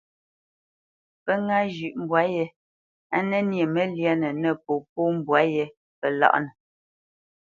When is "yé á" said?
2.33-3.17